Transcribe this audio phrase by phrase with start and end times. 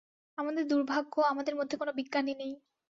[0.37, 2.53] আমাদের দুর্ভাগ্য আমাদের মধ্যে কোনো বিজ্ঞানী নেই।